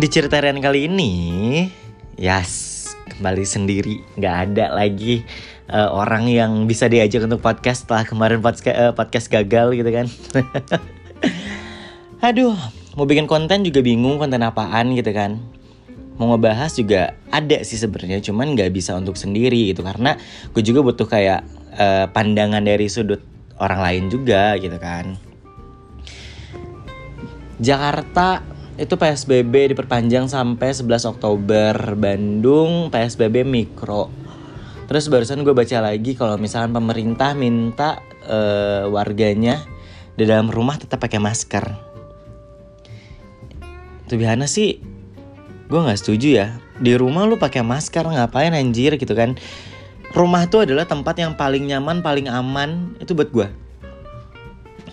Di 0.00 0.08
cerita 0.08 0.40
Rian 0.40 0.64
kali 0.64 0.88
ini, 0.88 1.12
yes, 2.16 2.88
kembali 3.04 3.44
sendiri, 3.44 4.00
nggak 4.16 4.36
ada 4.48 4.72
lagi 4.72 5.28
uh, 5.68 5.92
orang 5.92 6.24
yang 6.24 6.64
bisa 6.64 6.88
diajak 6.88 7.28
untuk 7.28 7.44
podcast 7.44 7.84
setelah 7.84 8.08
kemarin 8.08 8.40
podcast, 8.40 8.80
uh, 8.80 8.92
podcast 8.96 9.28
gagal 9.28 9.76
gitu 9.76 9.90
kan. 9.92 10.08
Aduh, 12.32 12.56
mau 12.96 13.04
bikin 13.04 13.28
konten 13.28 13.60
juga 13.60 13.84
bingung 13.84 14.16
konten 14.16 14.40
apaan 14.40 14.96
gitu 14.96 15.12
kan. 15.12 15.36
Mau 16.16 16.32
ngebahas 16.32 16.72
juga 16.72 17.12
ada 17.28 17.60
sih 17.60 17.76
sebenarnya, 17.76 18.24
cuman 18.24 18.56
nggak 18.56 18.72
bisa 18.72 18.96
untuk 18.96 19.20
sendiri 19.20 19.68
gitu 19.68 19.84
karena 19.84 20.16
gue 20.56 20.64
juga 20.64 20.80
butuh 20.80 21.12
kayak 21.12 21.44
uh, 21.76 22.08
pandangan 22.08 22.64
dari 22.64 22.88
sudut 22.88 23.20
orang 23.60 23.84
lain 23.84 24.04
juga 24.08 24.56
gitu 24.56 24.80
kan. 24.80 25.20
Jakarta 27.60 28.59
itu 28.80 28.96
PSBB 28.96 29.76
diperpanjang 29.76 30.32
sampai 30.32 30.72
11 30.72 31.04
Oktober. 31.04 31.74
Bandung 32.00 32.88
PSBB 32.88 33.44
mikro. 33.44 34.08
Terus 34.88 35.12
barusan 35.12 35.44
gue 35.44 35.52
baca 35.52 35.78
lagi 35.84 36.16
kalau 36.16 36.40
misalkan 36.40 36.72
pemerintah 36.72 37.36
minta 37.36 38.00
uh, 38.24 38.88
warganya 38.88 39.60
di 40.16 40.24
dalam 40.24 40.48
rumah 40.48 40.80
tetap 40.80 40.98
pakai 41.04 41.20
masker. 41.20 41.64
Tuh 44.08 44.16
biasa 44.18 44.48
sih 44.48 44.80
gue 45.68 45.80
nggak 45.84 46.00
setuju 46.00 46.28
ya. 46.40 46.48
Di 46.80 46.96
rumah 46.96 47.28
lu 47.28 47.36
pakai 47.36 47.60
masker 47.60 48.02
ngapain 48.02 48.56
anjir 48.56 48.96
gitu 48.96 49.12
kan? 49.12 49.36
Rumah 50.10 50.48
tuh 50.48 50.66
adalah 50.66 50.88
tempat 50.88 51.20
yang 51.20 51.36
paling 51.36 51.70
nyaman 51.70 52.02
paling 52.02 52.26
aman 52.26 52.98
itu 52.98 53.14
buat 53.14 53.30
gue 53.30 53.70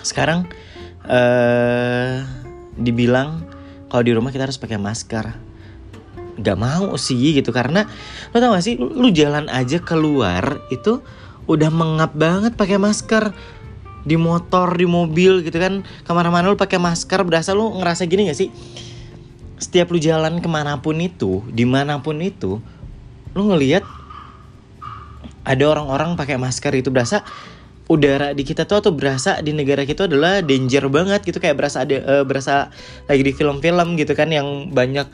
sekarang 0.07 0.47
uh, 1.03 2.23
dibilang 2.79 3.43
kalau 3.87 4.03
di 4.03 4.11
rumah 4.15 4.31
kita 4.31 4.47
harus 4.47 4.59
pakai 4.59 4.79
masker. 4.79 5.25
Gak 6.37 6.57
mau 6.59 6.93
sih 7.01 7.33
gitu 7.33 7.49
karena 7.49 7.89
lo 8.29 8.37
tau 8.37 8.53
gak 8.53 8.61
sih 8.61 8.77
lu 8.77 9.09
jalan 9.09 9.49
aja 9.49 9.81
keluar 9.81 10.61
itu 10.69 11.01
udah 11.49 11.73
mengap 11.73 12.13
banget 12.13 12.53
pakai 12.53 12.77
masker. 12.77 13.33
Di 14.07 14.15
motor 14.15 14.79
di 14.79 14.87
mobil 14.87 15.43
gitu 15.43 15.59
kan 15.59 15.83
ke 15.83 16.11
mana-mana 16.15 16.47
lu 16.47 16.55
pakai 16.55 16.79
masker 16.79 17.27
berasa 17.27 17.51
lu 17.51 17.75
ngerasa 17.81 18.07
gini 18.07 18.29
gak 18.29 18.39
sih? 18.39 18.49
Setiap 19.57 19.89
lu 19.89 19.97
jalan 19.97 20.39
ke 20.39 20.47
mana 20.47 20.79
pun 20.79 20.95
itu 21.01 21.41
di 21.49 21.65
mana 21.65 21.99
pun 21.99 22.21
itu 22.21 22.61
lu 23.33 23.41
ngelihat 23.49 23.83
ada 25.47 25.63
orang-orang 25.63 26.19
pakai 26.19 26.35
masker 26.35 26.75
itu 26.75 26.91
berasa 26.91 27.23
udara 27.87 28.35
di 28.35 28.43
kita 28.43 28.67
tuh 28.67 28.83
atau 28.83 28.91
berasa 28.91 29.39
di 29.39 29.55
negara 29.55 29.87
kita 29.87 30.11
adalah 30.11 30.43
danger 30.43 30.91
banget 30.91 31.23
gitu. 31.23 31.39
Kayak 31.39 31.55
berasa 31.59 31.87
ada 31.87 31.97
uh, 32.03 32.23
berasa 32.27 32.69
lagi 33.07 33.23
di 33.23 33.31
film-film 33.31 33.95
gitu 33.95 34.11
kan 34.11 34.27
yang 34.27 34.71
banyak 34.75 35.07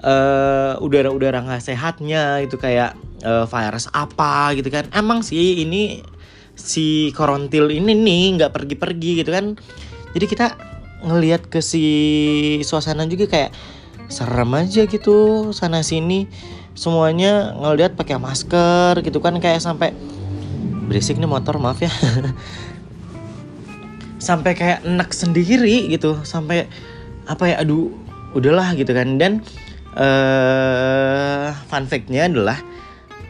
uh, 0.00 0.80
udara-udara 0.80 1.44
nggak 1.44 1.62
sehatnya 1.62 2.40
itu 2.40 2.56
kayak 2.56 2.96
uh, 3.24 3.44
virus 3.44 3.92
apa 3.92 4.56
gitu 4.56 4.72
kan. 4.72 4.88
Emang 4.96 5.20
sih 5.20 5.64
ini 5.64 6.00
si 6.56 7.10
korontil 7.12 7.68
ini 7.68 7.92
nih 7.92 8.40
nggak 8.40 8.52
pergi-pergi 8.56 9.10
gitu 9.24 9.30
kan. 9.32 9.56
Jadi 10.16 10.24
kita 10.24 10.46
ngelihat 11.04 11.52
ke 11.52 11.60
si 11.60 11.84
suasana 12.64 13.04
juga 13.04 13.28
kayak 13.28 13.52
serem 14.08 14.52
aja 14.52 14.84
gitu 14.84 15.50
sana 15.56 15.80
sini 15.80 16.28
semuanya 16.76 17.56
ngelihat 17.56 18.00
pakai 18.00 18.16
masker 18.16 19.04
gitu 19.04 19.20
kan. 19.20 19.36
Kayak 19.44 19.60
sampai 19.60 19.92
berisik 20.84 21.16
nih 21.16 21.28
motor 21.28 21.56
maaf 21.60 21.80
ya. 21.80 21.92
Sampai 24.20 24.56
kayak 24.56 24.84
enak 24.84 25.10
sendiri 25.12 25.88
gitu. 25.92 26.20
Sampai 26.24 26.68
apa 27.24 27.44
ya 27.48 27.60
aduh 27.64 27.92
udahlah 28.36 28.72
gitu 28.76 28.92
kan. 28.92 29.16
Dan 29.20 29.40
uh, 29.96 31.52
fun 31.68 31.84
factnya 31.88 32.28
adalah 32.28 32.60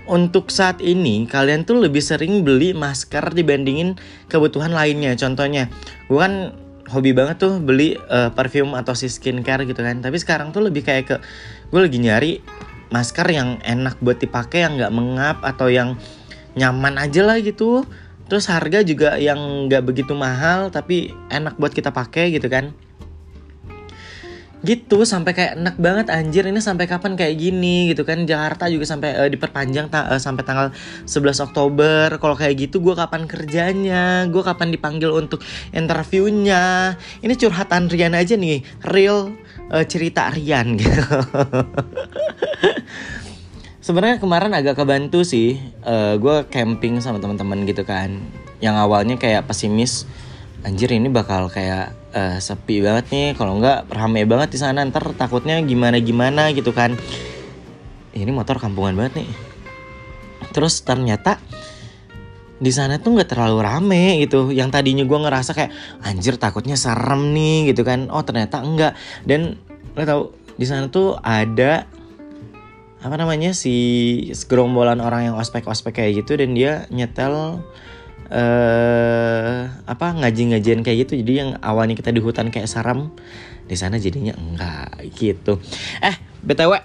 untuk 0.04 0.52
saat 0.52 0.84
ini 0.84 1.24
kalian 1.24 1.64
tuh 1.64 1.80
lebih 1.80 2.04
sering 2.04 2.44
beli 2.44 2.76
masker 2.76 3.32
dibandingin 3.32 3.96
kebutuhan 4.28 4.74
lainnya. 4.76 5.16
Contohnya 5.16 5.72
gue 6.10 6.18
kan 6.20 6.52
hobi 6.92 7.16
banget 7.16 7.40
tuh 7.40 7.56
beli 7.64 7.96
uh, 8.12 8.28
parfum 8.36 8.76
atau 8.76 8.92
si 8.92 9.08
skincare 9.08 9.64
gitu 9.64 9.80
kan. 9.80 10.04
Tapi 10.04 10.20
sekarang 10.20 10.52
tuh 10.52 10.60
lebih 10.68 10.84
kayak 10.84 11.04
ke 11.08 11.16
gue 11.72 11.80
lagi 11.80 11.98
nyari 11.98 12.32
masker 12.92 13.26
yang 13.32 13.58
enak 13.64 13.98
buat 13.98 14.20
dipakai 14.20 14.62
yang 14.62 14.76
nggak 14.78 14.92
mengap 14.94 15.38
atau 15.42 15.72
yang 15.72 15.96
nyaman 16.58 16.98
aja 16.98 17.22
lah 17.26 17.38
gitu. 17.38 17.86
Terus 18.24 18.48
harga 18.48 18.80
juga 18.80 19.20
yang 19.20 19.68
nggak 19.68 19.84
begitu 19.84 20.16
mahal 20.16 20.72
tapi 20.72 21.12
enak 21.28 21.60
buat 21.60 21.76
kita 21.76 21.92
pakai 21.92 22.32
gitu 22.32 22.48
kan. 22.48 22.72
Gitu 24.64 25.04
sampai 25.04 25.36
kayak 25.36 25.60
enak 25.60 25.76
banget 25.76 26.06
anjir 26.08 26.48
ini 26.48 26.56
sampai 26.56 26.88
kapan 26.88 27.20
kayak 27.20 27.36
gini 27.36 27.92
gitu 27.92 28.00
kan. 28.08 28.24
Jakarta 28.24 28.72
juga 28.72 28.88
sampai 28.88 29.12
uh, 29.12 29.28
diperpanjang 29.28 29.92
ta 29.92 30.08
uh, 30.08 30.16
sampai 30.16 30.40
tanggal 30.40 30.72
11 31.04 31.52
Oktober. 31.52 32.16
Kalau 32.16 32.32
kayak 32.32 32.64
gitu 32.64 32.80
gue 32.80 32.96
kapan 32.96 33.28
kerjanya? 33.28 34.24
Gue 34.32 34.40
kapan 34.40 34.72
dipanggil 34.72 35.12
untuk 35.12 35.44
interviewnya? 35.76 36.96
Ini 37.20 37.36
curhatan 37.36 37.92
Rian 37.92 38.16
aja 38.16 38.40
nih 38.40 38.64
real 38.88 39.36
uh, 39.68 39.84
cerita 39.84 40.32
Rian 40.32 40.80
gitu 40.80 40.96
sebenarnya 43.84 44.16
kemarin 44.16 44.56
agak 44.56 44.80
kebantu 44.80 45.28
sih 45.28 45.60
uh, 45.84 45.92
eh, 45.92 46.14
gue 46.16 46.36
camping 46.48 47.04
sama 47.04 47.20
teman-teman 47.20 47.68
gitu 47.68 47.84
kan. 47.84 48.16
Yang 48.64 48.76
awalnya 48.80 49.20
kayak 49.20 49.44
pesimis 49.44 50.08
anjir 50.64 50.88
ini 50.96 51.12
bakal 51.12 51.52
kayak 51.52 51.92
uh, 52.16 52.40
sepi 52.40 52.80
banget 52.80 53.12
nih 53.12 53.28
kalau 53.36 53.60
nggak 53.60 53.92
ramai 53.92 54.24
banget 54.24 54.56
di 54.56 54.58
sana 54.64 54.80
ntar 54.88 55.12
takutnya 55.12 55.60
gimana 55.60 56.00
gimana 56.00 56.48
gitu 56.56 56.72
kan. 56.72 56.96
Ini 58.16 58.32
motor 58.32 58.56
kampungan 58.56 58.96
banget 58.96 59.20
nih. 59.20 59.28
Terus 60.56 60.80
ternyata 60.80 61.36
di 62.56 62.72
sana 62.72 62.96
tuh 62.96 63.20
nggak 63.20 63.36
terlalu 63.36 63.60
rame 63.60 64.24
gitu. 64.24 64.48
Yang 64.48 64.80
tadinya 64.80 65.04
gue 65.04 65.18
ngerasa 65.28 65.52
kayak 65.52 66.00
anjir 66.00 66.40
takutnya 66.40 66.80
serem 66.80 67.36
nih 67.36 67.76
gitu 67.76 67.84
kan. 67.84 68.08
Oh 68.08 68.24
ternyata 68.24 68.64
enggak. 68.64 68.96
Dan 69.28 69.60
lo 69.92 70.02
tau 70.08 70.22
di 70.56 70.64
sana 70.64 70.88
tuh 70.88 71.20
ada 71.20 71.84
apa 73.04 73.20
namanya 73.20 73.52
si 73.52 73.76
segerombolan 74.32 75.04
orang 75.04 75.28
yang 75.28 75.36
ospek-ospek 75.36 76.00
kayak 76.00 76.24
gitu 76.24 76.40
dan 76.40 76.56
dia 76.56 76.88
nyetel 76.88 77.60
eh 78.32 79.68
apa 79.84 80.06
ngaji-ngajian 80.16 80.80
kayak 80.80 81.04
gitu. 81.04 81.20
Jadi 81.20 81.32
yang 81.44 81.50
awalnya 81.60 81.92
kita 81.92 82.08
di 82.08 82.24
hutan 82.24 82.48
kayak 82.48 82.64
saram 82.64 83.12
di 83.68 83.76
sana 83.76 84.00
jadinya 84.00 84.32
enggak 84.32 85.12
gitu. 85.20 85.60
Eh 86.00 86.16
btw 86.40 86.80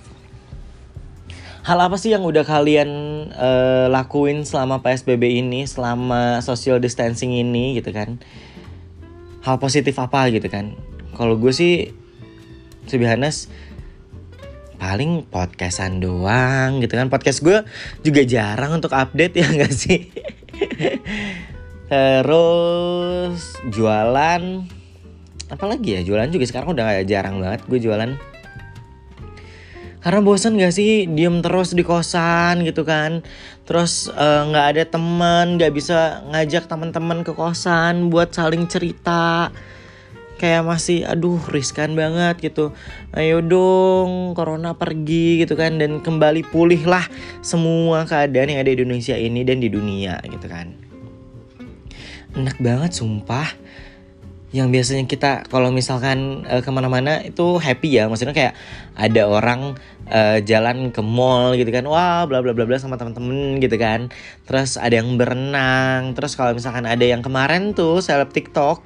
hal 1.64 1.80
apa 1.80 1.96
sih 1.96 2.12
yang 2.12 2.28
udah 2.28 2.44
kalian 2.44 2.90
uh, 3.32 3.88
lakuin 3.88 4.44
selama 4.44 4.84
psbb 4.84 5.24
ini 5.24 5.64
selama 5.70 6.44
social 6.44 6.84
distancing 6.84 7.32
ini 7.32 7.80
gitu 7.80 7.96
kan? 7.96 8.20
Hal 9.40 9.56
positif 9.56 9.96
apa 9.96 10.28
gitu 10.36 10.52
kan? 10.52 10.76
Kalau 11.16 11.40
gue 11.40 11.56
sih 11.56 11.96
sebenarnya 12.92 13.32
paling 14.80 15.28
podcastan 15.28 16.00
doang 16.00 16.80
gitu 16.80 16.96
kan. 16.96 17.12
Podcast 17.12 17.44
gue 17.44 17.62
juga 18.02 18.24
jarang 18.24 18.80
untuk 18.80 18.96
update 18.96 19.36
ya 19.44 19.48
gak 19.52 19.74
sih? 19.76 20.08
Terus 21.92 23.60
jualan 23.70 24.42
apalagi 25.52 26.00
ya? 26.00 26.02
Jualan 26.08 26.32
juga 26.32 26.48
sekarang 26.48 26.74
udah 26.74 27.04
gak 27.04 27.10
jarang 27.12 27.44
banget 27.44 27.62
gue 27.68 27.80
jualan. 27.84 28.12
Karena 30.00 30.20
bosan 30.24 30.56
gak 30.56 30.72
sih? 30.72 31.12
Diem 31.12 31.44
terus 31.44 31.76
di 31.76 31.84
kosan 31.84 32.64
gitu 32.64 32.88
kan. 32.88 33.20
Terus 33.70 34.10
eh, 34.10 34.42
nggak 34.50 34.66
uh, 34.66 34.72
ada 34.74 34.84
teman 34.90 35.62
nggak 35.62 35.70
bisa 35.78 36.26
ngajak 36.34 36.66
teman-teman 36.66 37.22
ke 37.22 37.38
kosan 37.38 38.10
buat 38.10 38.34
saling 38.34 38.66
cerita 38.66 39.54
kayak 40.40 40.64
masih 40.64 41.04
aduh 41.04 41.38
riskan 41.52 41.94
banget 42.00 42.40
gitu. 42.40 42.72
Ayo 43.12 43.44
dong 43.44 44.32
corona 44.34 44.74
pergi 44.80 45.44
gitu 45.44 45.60
kan. 45.60 45.76
Dan 45.76 46.00
kembali 46.00 46.48
pulih 46.48 46.80
lah 46.88 47.04
semua 47.44 48.08
keadaan 48.08 48.56
yang 48.56 48.64
ada 48.64 48.72
di 48.72 48.82
Indonesia 48.82 49.20
ini 49.20 49.44
dan 49.44 49.60
di 49.60 49.68
dunia 49.68 50.24
gitu 50.24 50.48
kan. 50.48 50.72
Enak 52.40 52.58
banget 52.64 52.96
sumpah. 52.96 53.52
Yang 54.50 54.68
biasanya 54.74 55.04
kita 55.06 55.32
kalau 55.46 55.70
misalkan 55.70 56.42
uh, 56.50 56.66
ke 56.66 56.70
mana-mana 56.74 57.22
itu 57.22 57.62
happy 57.62 58.02
ya. 58.02 58.10
Maksudnya 58.10 58.34
kayak 58.34 58.58
ada 58.98 59.30
orang 59.30 59.78
uh, 60.10 60.42
jalan 60.42 60.90
ke 60.90 61.06
mall 61.06 61.54
gitu 61.54 61.70
kan. 61.70 61.86
Wah 61.86 62.26
bla 62.26 62.42
bla 62.42 62.58
bla 62.58 62.66
bla 62.66 62.82
sama 62.82 62.98
temen-temen 62.98 63.62
gitu 63.62 63.78
kan. 63.78 64.10
Terus 64.50 64.82
ada 64.82 64.98
yang 64.98 65.22
berenang. 65.22 66.18
Terus 66.18 66.34
kalau 66.34 66.58
misalkan 66.58 66.90
ada 66.90 67.06
yang 67.06 67.22
kemarin 67.22 67.78
tuh 67.78 68.02
seleb 68.02 68.34
TikTok 68.34 68.82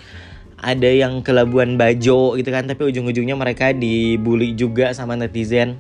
ada 0.64 0.88
yang 0.88 1.20
ke 1.20 1.36
Labuan 1.36 1.76
Bajo 1.76 2.40
gitu 2.40 2.50
kan 2.50 2.64
tapi 2.64 2.88
ujung-ujungnya 2.88 3.36
mereka 3.36 3.76
dibully 3.76 4.56
juga 4.56 4.96
sama 4.96 5.20
netizen. 5.20 5.76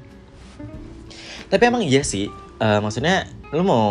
Tapi 1.47 1.63
emang 1.63 1.87
iya 1.87 2.03
sih 2.03 2.27
uh, 2.59 2.79
maksudnya 2.83 3.25
lu 3.55 3.63
mau 3.63 3.85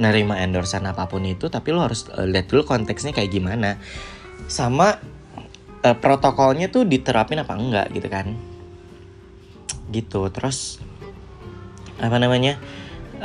nerima 0.00 0.40
endorsean 0.40 0.86
apa 0.86 1.10
pun 1.10 1.26
itu 1.26 1.50
tapi 1.52 1.74
lu 1.74 1.82
harus 1.82 2.08
uh, 2.14 2.24
lihat 2.24 2.46
dulu 2.46 2.62
konteksnya 2.62 3.10
kayak 3.10 3.34
gimana. 3.34 3.76
Sama 4.46 4.96
uh, 5.82 5.96
protokolnya 5.98 6.70
tuh 6.70 6.86
diterapin 6.86 7.42
apa 7.42 7.58
enggak 7.58 7.90
gitu 7.90 8.06
kan. 8.06 8.38
Gitu 9.90 10.22
terus 10.30 10.78
apa 12.00 12.16
namanya 12.16 12.56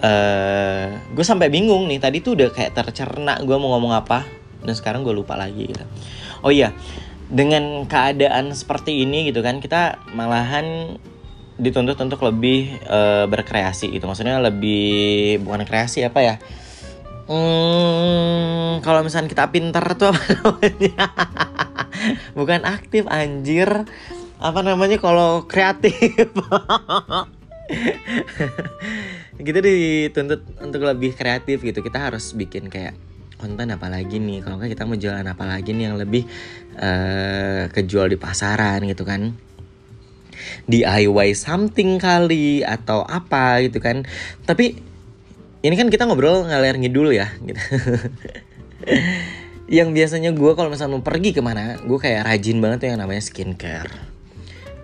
uh, 0.01 0.87
gue 1.15 1.25
sampai 1.25 1.47
bingung 1.47 1.87
nih 1.87 2.01
tadi 2.01 2.19
tuh 2.19 2.35
udah 2.35 2.49
kayak 2.51 2.75
tercerna 2.75 3.39
gue 3.39 3.55
mau 3.55 3.77
ngomong 3.77 3.95
apa 3.95 4.44
dan 4.65 4.75
sekarang 4.75 5.05
gue 5.05 5.13
lupa 5.13 5.37
lagi 5.37 5.69
gitu. 5.69 5.85
Oh 6.41 6.51
iya 6.51 6.73
dengan 7.25 7.89
keadaan 7.89 8.53
seperti 8.53 9.01
ini 9.01 9.33
gitu 9.33 9.41
kan 9.41 9.57
kita 9.57 9.97
malahan 10.13 10.97
dituntut 11.55 11.95
untuk 12.03 12.19
lebih 12.21 12.83
uh, 12.85 13.25
berkreasi 13.31 13.95
gitu. 13.95 14.05
Maksudnya 14.05 14.43
lebih 14.43 15.39
bukan 15.41 15.63
kreasi 15.63 16.03
apa 16.03 16.19
ya? 16.21 16.35
Hmm, 17.25 18.83
kalau 18.85 19.01
misalnya 19.01 19.31
kita 19.31 19.49
pinter 19.49 19.81
tuh 19.97 20.13
apa 20.13 20.21
namanya? 20.43 21.05
Bukan 22.37 22.61
aktif 22.67 23.07
anjir. 23.07 23.87
Apa 24.37 24.61
namanya 24.61 24.99
kalau 24.99 25.47
kreatif? 25.47 26.27
Kita 29.39 29.59
dituntut 29.71 30.43
untuk 30.59 30.81
lebih 30.83 31.15
kreatif 31.15 31.63
gitu. 31.63 31.79
Kita 31.79 32.11
harus 32.11 32.35
bikin 32.35 32.67
kayak 32.67 32.93
konten 33.35 33.67
apa 33.71 33.87
lagi 33.91 34.17
nih? 34.17 34.43
Kalau 34.43 34.57
kita 34.61 34.87
mau 34.87 34.97
jualan 34.97 35.25
apa 35.25 35.43
lagi 35.45 35.75
nih 35.75 35.91
yang 35.91 35.97
lebih 35.99 36.23
uh, 36.79 37.67
kejual 37.71 38.11
di 38.11 38.17
pasaran 38.17 38.83
gitu 38.87 39.03
kan? 39.03 39.35
DIY 40.65 41.37
something 41.37 42.01
kali 42.01 42.65
atau 42.65 43.05
apa 43.05 43.61
gitu 43.65 43.79
kan? 43.79 44.03
Tapi 44.43 44.75
ini 45.65 45.73
kan 45.73 45.89
kita 45.89 46.05
ngobrol 46.05 46.45
ngalir 46.45 46.77
ngidul 46.77 47.09
ya 47.15 47.33
gitu. 47.41 47.61
Yang 49.65 49.89
biasanya 49.97 50.29
gue 50.29 50.51
kalau 50.53 50.69
misalnya 50.69 50.93
mau 50.93 51.01
pergi 51.01 51.33
ke 51.33 51.41
mana 51.41 51.81
gue 51.81 51.97
kayak 51.97 52.29
rajin 52.29 52.61
banget 52.61 52.85
yang 52.85 53.01
namanya 53.01 53.23
skincare 53.25 53.89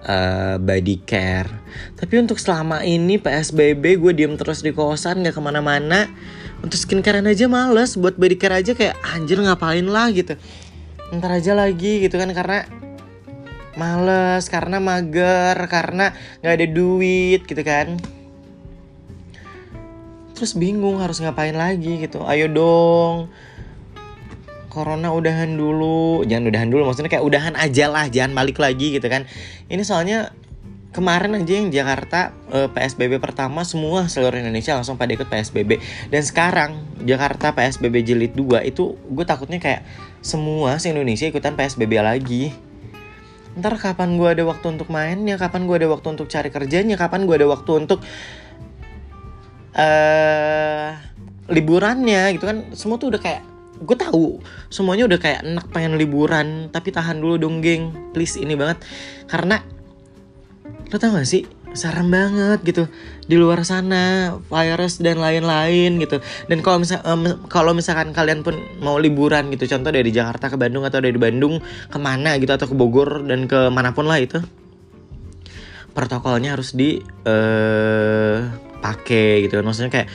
uh, 0.09 0.57
body 0.57 1.05
care. 1.05 1.49
Tapi 1.97 2.13
untuk 2.17 2.41
selama 2.41 2.81
ini 2.81 3.21
PSBB 3.21 4.01
gue 4.01 4.11
diem 4.17 4.33
terus 4.37 4.65
di 4.65 4.73
kosan 4.73 5.21
nggak 5.21 5.37
ke 5.37 5.41
mana-mana 5.43 6.09
untuk 6.61 6.77
skincarean 6.77 7.25
aja 7.25 7.49
males 7.49 7.97
buat 7.97 8.15
body 8.15 8.37
care 8.37 8.61
aja 8.61 8.77
kayak 8.77 8.95
anjir 9.01 9.41
ngapain 9.41 9.85
lah 9.85 10.13
gitu. 10.13 10.37
Ntar 11.11 11.41
aja 11.41 11.57
lagi 11.57 12.05
gitu 12.05 12.15
kan 12.21 12.29
karena 12.31 12.69
males 13.75 14.45
karena 14.47 14.77
mager 14.77 15.57
karena 15.67 16.13
nggak 16.39 16.53
ada 16.53 16.67
duit 16.69 17.41
gitu 17.49 17.61
kan. 17.65 17.97
Terus 20.37 20.57
bingung 20.57 21.01
harus 21.01 21.21
ngapain 21.21 21.53
lagi 21.53 22.01
gitu. 22.01 22.21
Ayo 22.25 22.49
dong 22.49 23.29
corona 24.71 25.11
udahan 25.11 25.57
dulu. 25.57 26.23
Jangan 26.23 26.45
udahan 26.47 26.69
dulu 26.69 26.87
maksudnya 26.87 27.11
kayak 27.11 27.25
udahan 27.25 27.53
aja 27.57 27.91
lah 27.91 28.05
jangan 28.07 28.37
balik 28.37 28.61
lagi 28.61 28.95
gitu 28.95 29.09
kan. 29.09 29.25
Ini 29.67 29.81
soalnya 29.81 30.31
kemarin 30.91 31.39
aja 31.39 31.53
yang 31.55 31.71
Jakarta 31.71 32.35
eh, 32.51 32.67
PSBB 32.67 33.17
pertama 33.23 33.63
semua 33.63 34.11
seluruh 34.11 34.35
Indonesia 34.35 34.75
langsung 34.75 34.99
pada 34.99 35.15
ikut 35.15 35.27
PSBB 35.31 35.79
dan 36.11 36.21
sekarang 36.21 36.71
Jakarta 37.07 37.55
PSBB 37.55 38.03
jilid 38.03 38.35
2 38.35 38.67
itu 38.67 38.99
gue 38.99 39.25
takutnya 39.25 39.57
kayak 39.57 39.87
semua 40.19 40.77
se 40.77 40.91
Indonesia 40.91 41.25
ikutan 41.25 41.57
PSBB 41.57 41.97
lagi. 41.97 42.53
Ntar 43.57 43.75
kapan 43.75 44.15
gue 44.15 44.29
ada 44.31 44.43
waktu 44.47 44.79
untuk 44.79 44.87
mainnya 44.93 45.35
kapan 45.35 45.67
gue 45.67 45.75
ada 45.81 45.89
waktu 45.91 46.07
untuk 46.13 46.27
cari 46.29 46.53
kerjanya 46.53 46.95
kapan 46.95 47.25
gue 47.27 47.35
ada 47.35 47.47
waktu 47.49 47.71
untuk 47.83 47.99
uh, 49.75 50.89
liburannya 51.49 52.37
gitu 52.37 52.45
kan. 52.47 52.69
Semua 52.77 53.01
tuh 53.01 53.15
udah 53.15 53.21
kayak 53.23 53.41
gue 53.81 53.97
tahu 53.97 54.37
semuanya 54.69 55.09
udah 55.09 55.19
kayak 55.19 55.41
enak 55.41 55.65
pengen 55.73 55.97
liburan 55.97 56.69
tapi 56.69 56.93
tahan 56.93 57.17
dulu 57.17 57.41
dong 57.41 57.59
geng. 57.59 57.91
Please 58.13 58.37
ini 58.37 58.53
banget. 58.53 58.85
Karena 59.25 59.59
lo 60.91 60.99
tau 60.99 61.15
gak 61.15 61.23
sih? 61.23 61.47
Serem 61.71 62.11
banget 62.11 62.59
gitu. 62.67 62.83
Di 63.23 63.39
luar 63.39 63.63
sana 63.63 64.35
virus 64.51 64.99
dan 64.99 65.23
lain-lain 65.23 66.03
gitu. 66.03 66.19
Dan 66.51 66.59
kalau 66.59 66.83
misal 66.83 66.99
um, 67.07 67.47
kalau 67.47 67.71
misalkan 67.71 68.11
kalian 68.11 68.43
pun 68.43 68.59
mau 68.83 68.99
liburan 68.99 69.47
gitu 69.55 69.71
contoh 69.71 69.95
dari 69.95 70.11
Jakarta 70.11 70.51
ke 70.51 70.59
Bandung 70.59 70.83
atau 70.83 70.99
dari 70.99 71.15
Bandung 71.15 71.63
ke 71.63 71.97
mana 71.97 72.35
gitu 72.35 72.51
atau 72.51 72.67
ke 72.67 72.75
Bogor 72.75 73.23
dan 73.23 73.47
ke 73.47 73.71
mana 73.71 73.95
pun 73.95 74.11
lah 74.11 74.19
itu 74.19 74.43
protokolnya 75.95 76.59
harus 76.59 76.75
di 76.75 76.99
uh, 77.23 78.51
pakai 78.83 79.47
gitu. 79.47 79.63
Maksudnya 79.63 79.91
kayak 79.95 80.09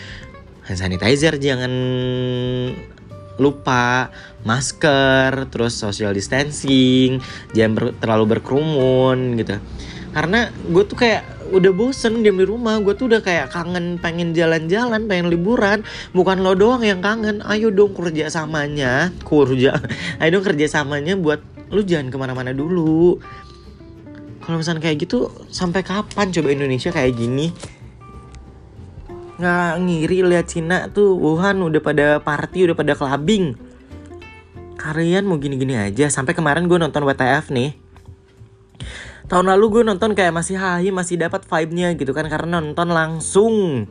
hand 0.68 0.76
sanitizer 0.76 1.40
jangan 1.40 1.72
lupa 3.36 4.12
masker 4.48 5.52
terus 5.52 5.76
social 5.76 6.16
distancing 6.16 7.20
jangan 7.52 7.72
ber, 7.76 7.84
terlalu 8.00 8.36
berkerumun 8.36 9.36
gitu 9.36 9.60
karena 10.16 10.48
gue 10.48 10.80
tuh 10.88 10.96
kayak 10.96 11.28
udah 11.52 11.76
bosen 11.76 12.24
diam 12.24 12.40
di 12.40 12.48
rumah. 12.48 12.80
Gue 12.80 12.96
tuh 12.96 13.12
udah 13.12 13.20
kayak 13.20 13.52
kangen 13.52 14.00
pengen 14.00 14.32
jalan-jalan 14.32 15.04
pengen 15.04 15.28
liburan. 15.28 15.84
Bukan 16.16 16.40
lo 16.40 16.56
doang 16.56 16.80
yang 16.80 17.04
kangen. 17.04 17.44
Ayo 17.44 17.68
dong 17.68 17.92
kerja 17.92 18.32
samanya. 18.32 19.12
Kerja 19.20 19.76
ayo 20.24 20.28
dong 20.32 20.46
kerja 20.48 20.72
samanya 20.72 21.20
buat 21.20 21.44
lu 21.68 21.84
jangan 21.84 22.08
ke 22.08 22.16
mana-mana 22.16 22.56
dulu. 22.56 23.20
Kalau 24.40 24.56
misalnya 24.56 24.88
kayak 24.88 25.04
gitu 25.04 25.28
sampai 25.52 25.84
kapan 25.84 26.32
coba 26.32 26.48
Indonesia 26.48 26.88
kayak 26.88 27.12
gini? 27.12 27.52
Nggak 29.36 29.72
ngiri 29.84 30.18
lihat 30.32 30.48
Cina 30.48 30.88
tuh. 30.88 31.12
Wuhan 31.12 31.60
udah 31.60 31.84
pada 31.84 32.06
party 32.24 32.72
udah 32.72 32.76
pada 32.78 32.96
clubbing. 32.96 33.52
Kalian 34.80 35.28
mau 35.28 35.36
gini-gini 35.36 35.76
aja. 35.76 36.08
Sampai 36.08 36.32
kemarin 36.32 36.64
gue 36.72 36.80
nonton 36.80 37.04
WTF 37.04 37.52
nih 37.52 37.85
tahun 39.26 39.46
lalu 39.50 39.64
gue 39.78 39.82
nonton 39.82 40.14
kayak 40.14 40.30
masih 40.30 40.54
hahi 40.58 40.94
masih 40.94 41.18
dapat 41.18 41.42
vibe-nya 41.46 41.98
gitu 41.98 42.14
kan 42.14 42.30
karena 42.30 42.62
nonton 42.62 42.94
langsung 42.94 43.86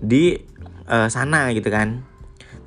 di 0.00 0.40
uh, 0.88 1.08
sana 1.12 1.52
gitu 1.52 1.68
kan. 1.68 2.02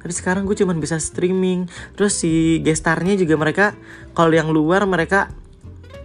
Tapi 0.05 0.13
sekarang 0.13 0.45
gue 0.45 0.53
cuman 0.53 0.77
bisa 0.77 1.01
streaming. 1.01 1.65
Terus 1.97 2.13
si 2.13 2.61
gestarnya 2.61 3.17
juga 3.17 3.35
mereka 3.41 3.65
kalau 4.13 4.37
yang 4.37 4.53
luar 4.53 4.85
mereka 4.85 5.33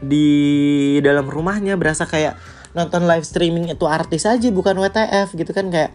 di 0.00 0.96
dalam 1.04 1.28
rumahnya 1.28 1.76
berasa 1.76 2.08
kayak 2.08 2.40
nonton 2.72 3.04
live 3.04 3.28
streaming 3.28 3.68
itu 3.68 3.84
artis 3.84 4.24
aja 4.24 4.48
bukan 4.48 4.80
WTF 4.80 5.36
gitu 5.36 5.52
kan 5.52 5.68
kayak 5.68 5.92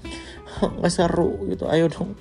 nggak 0.61 0.93
seru 0.93 1.49
gitu. 1.49 1.65
Ayo 1.65 1.89
dong. 1.89 2.13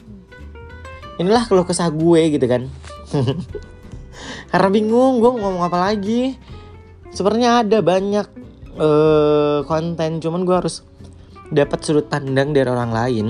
Inilah 1.20 1.44
kalau 1.44 1.68
kesah 1.68 1.92
gue 1.92 2.32
gitu 2.32 2.48
kan. 2.48 2.64
Karena 4.50 4.68
bingung 4.72 5.20
gue 5.20 5.30
mau 5.36 5.52
ngomong 5.52 5.68
apa 5.68 5.92
lagi 5.92 6.40
sebenarnya 7.14 7.62
ada 7.62 7.78
banyak 7.80 8.26
uh, 8.76 9.62
konten 9.64 10.18
cuman 10.18 10.42
gue 10.42 10.56
harus 10.58 10.82
dapat 11.48 11.78
sudut 11.86 12.06
pandang 12.10 12.50
dari 12.50 12.68
orang 12.68 12.90
lain. 12.90 13.26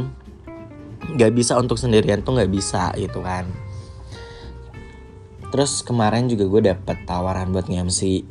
Nggak 1.14 1.32
bisa 1.36 1.60
untuk 1.60 1.76
sendirian 1.76 2.24
tuh 2.24 2.40
nggak 2.40 2.50
bisa 2.50 2.90
gitu 2.96 3.20
kan. 3.20 3.44
Terus 5.52 5.84
kemarin 5.86 6.26
juga 6.26 6.48
gue 6.50 6.74
dapet 6.74 7.06
tawaran 7.06 7.54
buat 7.54 7.70
nge-MC 7.70 8.26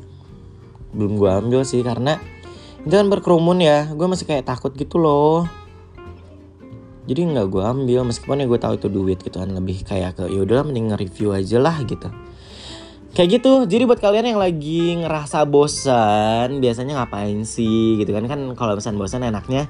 belum 0.93 1.17
gue 1.17 1.31
ambil 1.31 1.61
sih 1.65 1.81
karena 1.81 2.21
itu 2.83 2.91
kan 2.91 3.07
berkerumun 3.07 3.61
ya. 3.61 3.87
Gue 3.93 4.09
masih 4.09 4.25
kayak 4.25 4.49
takut 4.49 4.73
gitu 4.73 4.97
loh. 4.97 5.45
Jadi 7.05 7.29
nggak 7.29 7.47
gue 7.47 7.63
ambil 7.63 8.01
meskipun 8.09 8.41
ya 8.41 8.47
gue 8.49 8.59
tahu 8.59 8.73
itu 8.79 8.87
duit 8.89 9.19
gitu 9.21 9.37
kan 9.37 9.53
lebih 9.53 9.85
kayak 9.85 10.17
ke 10.17 10.23
yaudah 10.33 10.65
mending 10.65 10.91
nge-review 10.91 11.35
aja 11.35 11.59
lah 11.59 11.77
gitu 11.83 12.07
Kayak 13.13 13.29
gitu, 13.37 13.69
jadi 13.69 13.85
buat 13.85 14.01
kalian 14.01 14.33
yang 14.33 14.41
lagi 14.41 14.97
ngerasa 14.97 15.45
bosan, 15.45 16.57
biasanya 16.57 16.97
ngapain 16.97 17.45
sih? 17.45 18.01
Gitu 18.01 18.09
kan? 18.09 18.25
Kan 18.25 18.57
kalau 18.57 18.73
misalnya 18.73 19.05
bosan 19.05 19.21
enaknya 19.21 19.69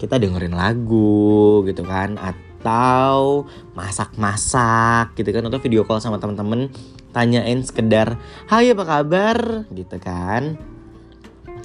kita 0.00 0.16
dengerin 0.16 0.56
lagu 0.56 1.60
gitu 1.68 1.84
kan. 1.84 2.16
Atau 2.16 3.44
masak-masak 3.76 5.12
gitu 5.12 5.28
kan. 5.36 5.44
Atau 5.44 5.60
video 5.60 5.84
call 5.84 6.00
sama 6.00 6.16
temen-temen. 6.16 6.72
Tanyain 7.12 7.60
sekedar 7.60 8.16
hai 8.48 8.72
apa 8.72 8.84
kabar? 8.88 9.68
Gitu 9.68 10.00
kan. 10.00 10.56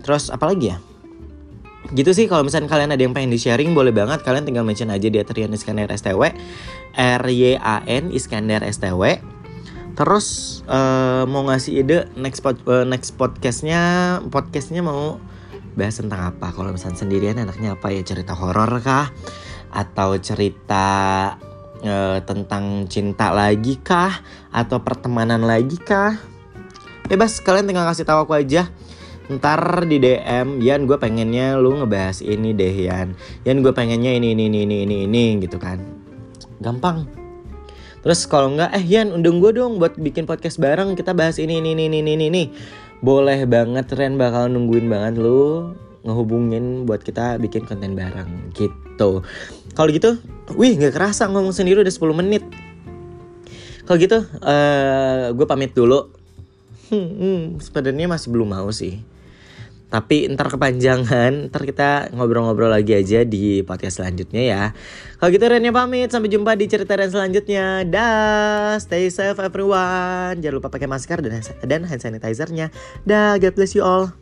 Terus 0.03 0.27
apa 0.27 0.51
lagi 0.51 0.75
ya? 0.75 0.83
Gitu 1.95 2.11
sih. 2.11 2.27
Kalau 2.27 2.43
misalnya 2.43 2.67
kalian 2.67 2.91
ada 2.91 2.99
yang 2.99 3.15
pengen 3.15 3.31
di 3.31 3.39
sharing 3.39 3.71
boleh 3.71 3.95
banget. 3.95 4.19
Kalian 4.19 4.43
tinggal 4.43 4.67
mention 4.67 4.91
aja 4.91 5.07
di 5.07 5.15
Atrian 5.15 5.55
Iskandar 5.55 5.95
STW 5.95 6.27
R 6.99 7.23
Y 7.23 7.55
A 7.55 7.87
N 7.87 8.11
Iskandar 8.11 8.67
STW 8.67 9.28
Terus 9.99 10.59
uh, 10.71 11.27
mau 11.27 11.43
ngasih 11.51 11.83
ide 11.83 12.07
next 12.15 12.39
pod, 12.39 12.55
uh, 12.71 12.87
next 12.87 13.19
podcastnya 13.19 14.15
podcastnya 14.31 14.79
mau 14.79 15.19
bahas 15.75 15.99
tentang 15.99 16.23
apa? 16.23 16.55
Kalau 16.55 16.71
misalnya 16.71 17.03
sendirian 17.03 17.35
enaknya 17.35 17.75
apa 17.75 17.91
ya 17.91 17.99
cerita 18.07 18.31
horor 18.31 18.79
kah? 18.79 19.11
Atau 19.75 20.15
cerita 20.23 20.87
uh, 21.83 22.17
tentang 22.23 22.87
cinta 22.87 23.35
lagi 23.35 23.75
kah? 23.83 24.23
Atau 24.55 24.79
pertemanan 24.87 25.43
lagi 25.43 25.75
kah? 25.75 26.15
Bebas 27.11 27.43
kalian 27.43 27.67
tinggal 27.67 27.83
kasih 27.83 28.07
tahu 28.07 28.23
aku 28.23 28.39
aja 28.39 28.71
ntar 29.29 29.85
di 29.85 30.01
DM 30.01 30.57
Yan 30.57 30.89
gue 30.89 30.97
pengennya 30.97 31.53
lu 31.61 31.77
ngebahas 31.77 32.25
ini 32.25 32.49
deh 32.49 32.89
Yan 32.89 33.13
Yan 33.45 33.61
gue 33.61 33.69
pengennya 33.69 34.09
ini 34.17 34.33
ini 34.33 34.49
ini 34.49 34.65
ini 34.65 34.77
ini 34.89 34.97
ini 35.05 35.23
gitu 35.37 35.61
kan 35.61 35.77
gampang 36.57 37.18
Terus 37.99 38.23
kalau 38.27 38.55
enggak, 38.55 38.71
eh 38.71 38.83
Yan 38.83 39.11
undang 39.11 39.43
gue 39.43 39.51
dong 39.51 39.75
buat 39.77 39.99
bikin 39.99 40.23
podcast 40.23 40.59
bareng. 40.59 40.95
Kita 40.95 41.11
bahas 41.11 41.35
ini, 41.35 41.59
ini, 41.59 41.75
ini, 41.75 41.91
ini, 41.91 41.99
ini, 41.99 42.25
ini. 42.31 42.43
Boleh 43.03 43.43
banget, 43.47 43.91
Ren 43.95 44.15
bakal 44.15 44.51
nungguin 44.51 44.87
banget 44.87 45.19
lu. 45.19 45.75
ngehubungin 45.99 46.87
buat 46.87 47.03
kita 47.03 47.35
bikin 47.43 47.67
konten 47.67 47.91
bareng 47.91 48.55
gitu. 48.55 49.19
Kalau 49.75 49.89
gitu, 49.91 50.15
wih 50.55 50.79
nggak 50.79 50.95
kerasa 50.95 51.27
ngomong 51.27 51.51
sendiri 51.51 51.83
udah 51.83 51.91
10 51.91 52.15
menit. 52.23 52.43
Kalau 53.83 53.99
gitu, 53.99 54.23
uh, 54.23 55.35
gue 55.35 55.43
pamit 55.43 55.75
dulu. 55.75 56.07
Hmm, 56.87 57.09
hmm, 57.19 57.41
sebenarnya 57.59 58.07
masih 58.07 58.31
belum 58.31 58.47
mau 58.47 58.71
sih. 58.71 59.03
Tapi 59.89 60.29
ntar 60.29 60.53
kepanjangan, 60.53 61.49
ntar 61.49 61.65
kita 61.65 62.13
ngobrol-ngobrol 62.13 62.69
lagi 62.69 62.93
aja 62.93 63.25
di 63.25 63.65
podcast 63.65 63.97
selanjutnya 63.97 64.41
ya. 64.45 64.63
Kalau 65.17 65.29
gitu 65.33 65.49
Renia 65.49 65.73
pamit, 65.73 66.13
sampai 66.13 66.29
jumpa 66.29 66.53
di 66.53 66.69
cerita 66.69 66.93
dan 66.93 67.09
selanjutnya. 67.09 67.83
Dah, 67.89 68.77
stay 68.77 69.09
safe 69.09 69.41
everyone. 69.41 70.37
Jangan 70.37 70.55
lupa 70.61 70.69
pakai 70.69 70.85
masker 70.85 71.25
dan, 71.25 71.41
dan 71.65 71.81
hand 71.89 72.01
sanitizer-nya. 72.05 72.69
Dah, 73.09 73.41
God 73.41 73.53
bless 73.57 73.73
you 73.73 73.81
all. 73.81 74.13